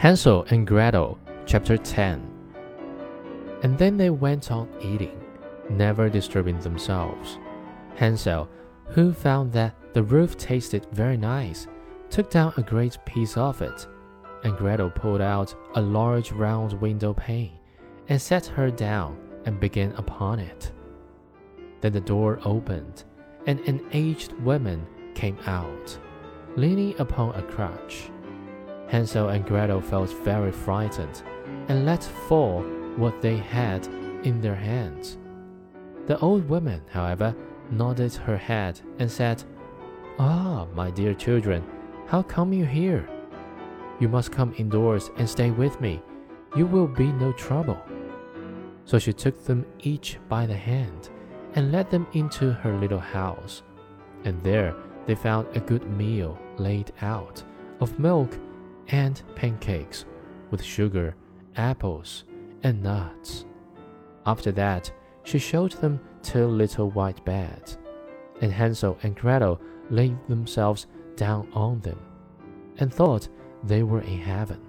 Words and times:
Hansel 0.00 0.46
and 0.48 0.66
Grethel, 0.66 1.18
Chapter 1.44 1.76
10. 1.76 2.26
And 3.62 3.76
then 3.76 3.98
they 3.98 4.08
went 4.08 4.50
on 4.50 4.66
eating, 4.80 5.20
never 5.68 6.08
disturbing 6.08 6.58
themselves. 6.60 7.38
Hansel, 7.96 8.48
who 8.86 9.12
found 9.12 9.52
that 9.52 9.74
the 9.92 10.02
roof 10.02 10.38
tasted 10.38 10.86
very 10.90 11.18
nice, 11.18 11.66
took 12.08 12.30
down 12.30 12.54
a 12.56 12.62
great 12.62 12.96
piece 13.04 13.36
of 13.36 13.60
it, 13.60 13.86
and 14.42 14.56
Grethel 14.56 14.88
pulled 14.88 15.20
out 15.20 15.54
a 15.74 15.82
large 15.82 16.32
round 16.32 16.72
window 16.80 17.12
pane 17.12 17.58
and 18.08 18.18
set 18.18 18.46
her 18.46 18.70
down 18.70 19.18
and 19.44 19.60
began 19.60 19.92
upon 19.96 20.38
it. 20.38 20.72
Then 21.82 21.92
the 21.92 22.00
door 22.00 22.40
opened, 22.46 23.04
and 23.46 23.60
an 23.68 23.86
aged 23.92 24.32
woman 24.40 24.86
came 25.14 25.36
out, 25.44 25.98
leaning 26.56 26.98
upon 26.98 27.34
a 27.34 27.42
crutch. 27.42 28.10
Hansel 28.90 29.28
and 29.28 29.46
Grethel 29.46 29.80
felt 29.80 30.10
very 30.24 30.50
frightened 30.50 31.22
and 31.68 31.86
let 31.86 32.02
fall 32.02 32.62
what 32.96 33.22
they 33.22 33.36
had 33.36 33.86
in 34.24 34.40
their 34.40 34.56
hands. 34.56 35.16
The 36.06 36.18
old 36.18 36.48
woman, 36.48 36.82
however, 36.90 37.34
nodded 37.70 38.12
her 38.14 38.36
head 38.36 38.80
and 38.98 39.10
said, 39.10 39.44
Ah, 40.18 40.66
my 40.74 40.90
dear 40.90 41.14
children, 41.14 41.64
how 42.06 42.22
come 42.22 42.52
you 42.52 42.64
here? 42.64 43.08
You 44.00 44.08
must 44.08 44.32
come 44.32 44.54
indoors 44.58 45.10
and 45.16 45.28
stay 45.28 45.52
with 45.52 45.80
me. 45.80 46.02
You 46.56 46.66
will 46.66 46.88
be 46.88 47.12
no 47.12 47.32
trouble. 47.32 47.78
So 48.86 48.98
she 48.98 49.12
took 49.12 49.44
them 49.44 49.64
each 49.78 50.18
by 50.28 50.46
the 50.46 50.56
hand 50.56 51.10
and 51.54 51.70
led 51.70 51.90
them 51.90 52.08
into 52.12 52.52
her 52.52 52.76
little 52.76 52.98
house. 52.98 53.62
And 54.24 54.42
there 54.42 54.74
they 55.06 55.14
found 55.14 55.46
a 55.56 55.60
good 55.60 55.88
meal 55.96 56.36
laid 56.58 56.92
out 57.02 57.42
of 57.80 57.98
milk 58.00 58.36
and 58.92 59.22
pancakes 59.34 60.04
with 60.50 60.62
sugar, 60.62 61.14
apples, 61.56 62.24
and 62.62 62.82
nuts. 62.82 63.46
After 64.26 64.52
that, 64.52 64.90
she 65.24 65.38
showed 65.38 65.72
them 65.72 66.00
two 66.22 66.46
little 66.46 66.90
white 66.90 67.24
beds, 67.24 67.78
and 68.40 68.52
Hansel 68.52 68.98
and 69.02 69.16
Grethel 69.16 69.60
laid 69.90 70.18
themselves 70.28 70.86
down 71.16 71.48
on 71.52 71.80
them, 71.80 71.98
and 72.78 72.92
thought 72.92 73.28
they 73.64 73.82
were 73.82 74.02
in 74.02 74.18
heaven. 74.18 74.60